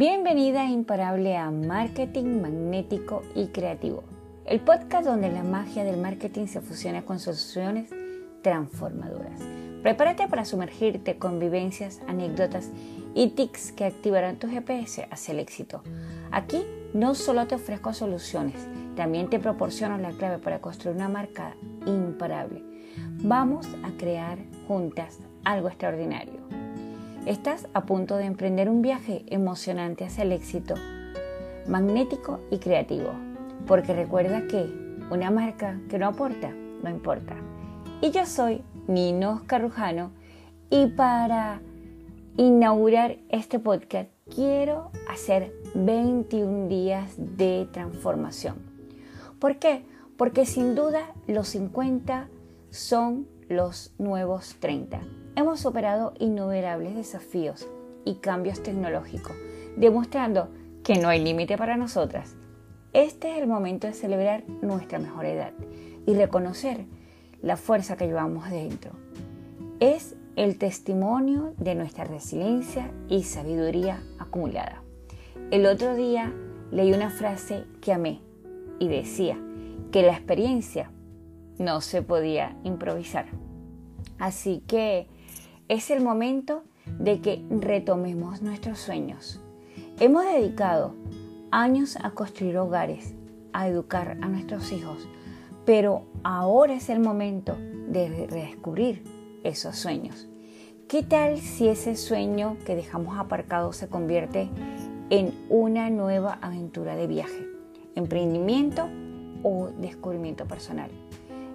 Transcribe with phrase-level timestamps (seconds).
[0.00, 4.02] Bienvenida imparable a Marketing Magnético y Creativo,
[4.46, 7.90] el podcast donde la magia del marketing se fusiona con soluciones
[8.40, 9.42] transformadoras.
[9.82, 12.70] Prepárate para sumergirte con vivencias, anécdotas
[13.14, 15.82] y tics que activarán tu GPS hacia el éxito.
[16.30, 18.56] Aquí no solo te ofrezco soluciones,
[18.96, 22.64] también te proporciono la clave para construir una marca imparable.
[23.22, 26.59] Vamos a crear juntas algo extraordinario.
[27.26, 30.74] Estás a punto de emprender un viaje emocionante hacia el éxito,
[31.68, 33.10] magnético y creativo,
[33.66, 34.72] porque recuerda que
[35.10, 36.50] una marca que no aporta,
[36.82, 37.36] no importa.
[38.00, 40.12] Y yo soy Nino Carrujano
[40.70, 41.60] y para
[42.38, 48.56] inaugurar este podcast quiero hacer 21 días de transformación.
[49.38, 49.84] ¿Por qué?
[50.16, 52.28] Porque sin duda los 50
[52.70, 55.00] son los nuevos 30
[55.34, 57.66] hemos superado innumerables desafíos
[58.04, 59.32] y cambios tecnológicos,
[59.76, 60.50] demostrando
[60.84, 62.36] que no hay límite para nosotras.
[62.92, 65.52] Este es el momento de celebrar nuestra mejor edad
[66.06, 66.86] y reconocer
[67.42, 68.92] la fuerza que llevamos dentro.
[69.80, 74.80] Es el testimonio de nuestra resiliencia y sabiduría acumulada.
[75.50, 76.32] El otro día
[76.70, 78.20] leí una frase que amé
[78.78, 79.36] y decía
[79.90, 80.92] que la experiencia
[81.60, 83.26] no se podía improvisar.
[84.18, 85.06] Así que
[85.68, 86.64] es el momento
[86.98, 89.40] de que retomemos nuestros sueños.
[90.00, 90.94] Hemos dedicado
[91.50, 93.14] años a construir hogares,
[93.52, 95.06] a educar a nuestros hijos,
[95.66, 97.56] pero ahora es el momento
[97.88, 99.04] de redescubrir
[99.44, 100.26] esos sueños.
[100.88, 104.48] ¿Qué tal si ese sueño que dejamos aparcado se convierte
[105.10, 107.46] en una nueva aventura de viaje,
[107.94, 108.88] emprendimiento
[109.42, 110.90] o descubrimiento personal?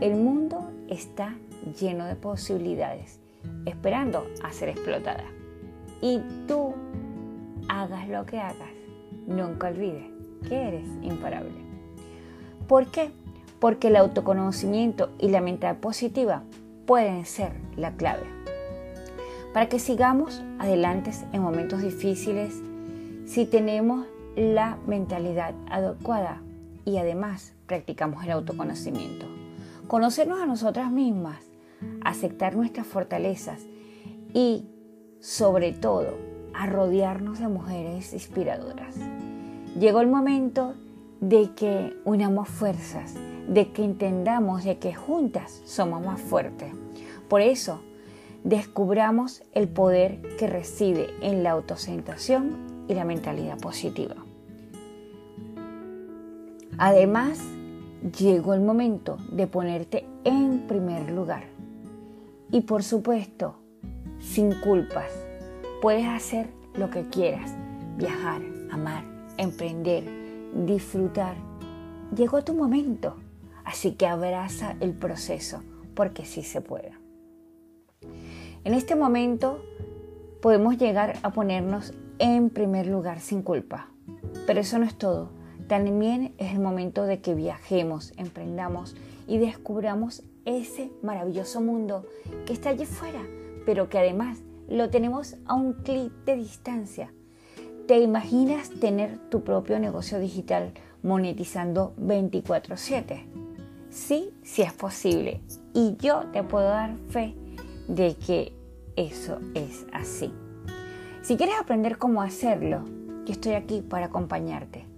[0.00, 1.34] El mundo está
[1.80, 3.20] lleno de posibilidades
[3.64, 5.24] esperando a ser explotada.
[6.00, 6.74] Y tú,
[7.68, 8.70] hagas lo que hagas,
[9.26, 10.06] nunca olvides
[10.48, 11.54] que eres imparable.
[12.68, 13.10] ¿Por qué?
[13.58, 16.42] Porque el autoconocimiento y la mental positiva
[16.86, 18.24] pueden ser la clave.
[19.52, 22.54] Para que sigamos adelante en momentos difíciles,
[23.24, 26.42] si tenemos la mentalidad adecuada
[26.84, 29.35] y además practicamos el autoconocimiento.
[29.86, 31.38] Conocernos a nosotras mismas
[32.02, 33.62] aceptar nuestras fortalezas
[34.34, 34.66] y,
[35.20, 36.18] sobre todo,
[36.54, 38.96] a rodearnos de mujeres inspiradoras.
[39.78, 40.74] Llegó el momento
[41.20, 43.14] de que unamos fuerzas,
[43.48, 46.72] de que entendamos de que juntas somos más fuertes.
[47.28, 47.80] Por eso,
[48.42, 54.16] descubramos el poder que reside en la autocentración y la mentalidad positiva.
[56.78, 57.38] Además,
[58.18, 61.56] llegó el momento de ponerte en primer lugar
[62.50, 63.56] y por supuesto,
[64.20, 65.10] sin culpas,
[65.82, 67.52] puedes hacer lo que quieras,
[67.96, 68.40] viajar,
[68.70, 69.04] amar,
[69.36, 70.04] emprender,
[70.64, 71.34] disfrutar.
[72.14, 73.16] Llegó tu momento,
[73.64, 75.62] así que abraza el proceso,
[75.94, 76.92] porque sí se puede.
[78.64, 79.60] En este momento
[80.40, 83.88] podemos llegar a ponernos en primer lugar sin culpa,
[84.46, 85.30] pero eso no es todo.
[85.68, 88.94] También es el momento de que viajemos, emprendamos
[89.26, 92.06] y descubramos ese maravilloso mundo
[92.46, 93.20] que está allí fuera,
[93.64, 94.38] pero que además
[94.68, 97.12] lo tenemos a un clic de distancia.
[97.88, 100.72] ¿Te imaginas tener tu propio negocio digital
[101.02, 103.26] monetizando 24/7?
[103.90, 105.40] Sí, sí es posible.
[105.72, 107.34] Y yo te puedo dar fe
[107.88, 108.52] de que
[108.96, 110.32] eso es así.
[111.22, 112.84] Si quieres aprender cómo hacerlo,
[113.24, 114.95] yo estoy aquí para acompañarte.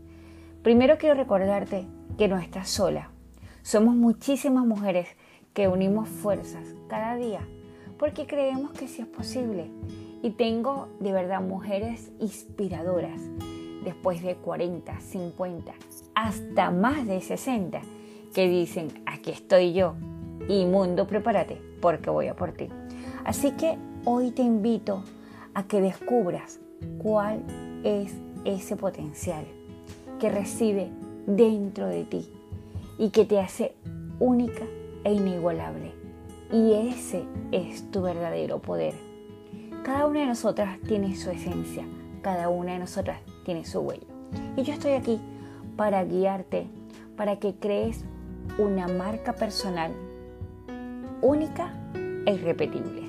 [0.62, 1.86] Primero quiero recordarte
[2.18, 3.10] que no estás sola.
[3.62, 5.06] Somos muchísimas mujeres
[5.54, 7.40] que unimos fuerzas cada día
[7.96, 9.70] porque creemos que sí es posible.
[10.20, 13.20] Y tengo de verdad mujeres inspiradoras
[13.84, 15.72] después de 40, 50,
[16.16, 17.80] hasta más de 60
[18.34, 19.94] que dicen, aquí estoy yo
[20.48, 22.68] y mundo, prepárate porque voy a por ti.
[23.24, 25.04] Así que hoy te invito
[25.54, 26.58] a que descubras
[27.00, 27.44] cuál
[27.84, 28.12] es
[28.44, 29.44] ese potencial
[30.18, 30.90] que reside
[31.26, 32.32] dentro de ti
[32.98, 33.74] y que te hace
[34.18, 34.64] única
[35.04, 35.92] e inigualable.
[36.52, 38.94] Y ese es tu verdadero poder.
[39.84, 41.84] Cada una de nosotras tiene su esencia,
[42.22, 44.06] cada una de nosotras tiene su huella.
[44.56, 45.20] Y yo estoy aquí
[45.76, 46.66] para guiarte,
[47.16, 48.04] para que crees
[48.58, 49.92] una marca personal
[51.20, 51.72] única
[52.26, 53.02] e irrepetible.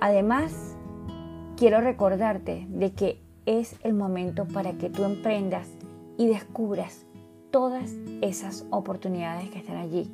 [0.00, 0.76] Además,
[1.56, 5.68] quiero recordarte de que es el momento para que tú emprendas
[6.18, 7.06] y descubras
[7.50, 10.10] todas esas oportunidades que están allí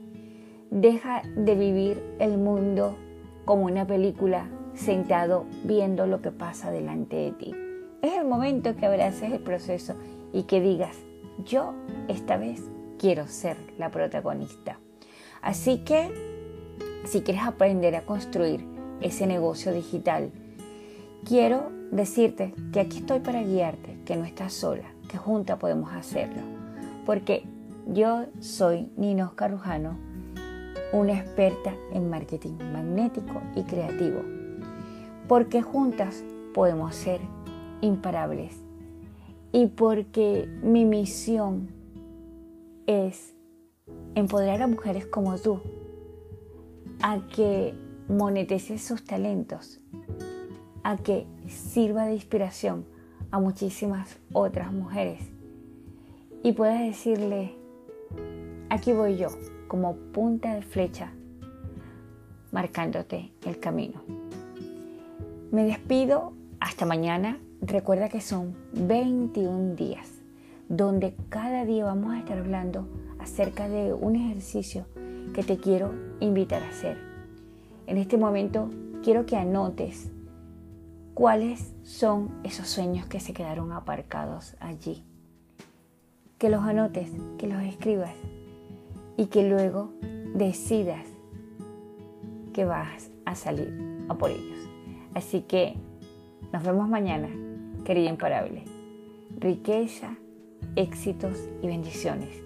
[0.70, 2.96] Deja de vivir el mundo
[3.44, 7.54] como una película sentado viendo lo que pasa delante de ti
[8.02, 9.94] es el momento que abraces el proceso
[10.32, 10.96] y que digas,
[11.44, 11.72] yo
[12.08, 12.60] esta vez
[12.98, 14.80] quiero ser la protagonista.
[15.40, 16.10] Así que,
[17.04, 18.66] si quieres aprender a construir
[19.00, 20.32] ese negocio digital,
[21.24, 26.42] quiero decirte que aquí estoy para guiarte, que no estás sola, que juntas podemos hacerlo.
[27.06, 27.44] Porque
[27.86, 29.96] yo soy Nino Carujano,
[30.92, 34.20] una experta en marketing magnético y creativo.
[35.28, 36.24] Porque juntas
[36.54, 37.20] podemos ser
[37.80, 38.56] imparables.
[39.52, 41.68] Y porque mi misión
[42.86, 43.34] es
[44.14, 45.60] empoderar a mujeres como tú
[47.02, 47.74] a que
[48.08, 49.80] monetice sus talentos,
[50.82, 52.84] a que sirva de inspiración
[53.30, 55.20] a muchísimas otras mujeres
[56.42, 57.54] y puedas decirle,
[58.68, 59.28] aquí voy yo,
[59.68, 61.12] como punta de flecha,
[62.50, 64.02] marcándote el camino.
[65.50, 67.38] Me despido hasta mañana.
[67.60, 70.08] Recuerda que son 21 días
[70.68, 72.88] donde cada día vamos a estar hablando
[73.18, 74.86] acerca de un ejercicio
[75.34, 76.96] que te quiero invitar a hacer.
[77.86, 78.70] En este momento
[79.04, 80.10] quiero que anotes
[81.14, 85.04] cuáles son esos sueños que se quedaron aparcados allí.
[86.38, 88.14] Que los anotes, que los escribas
[89.16, 89.92] y que luego
[90.34, 91.04] decidas
[92.52, 94.58] que vas a salir a por ellos.
[95.14, 95.76] Así que
[96.52, 97.28] nos vemos mañana,
[97.84, 98.64] querida imparable.
[99.38, 100.16] Riqueza
[100.76, 102.42] éxitos y bendiciones.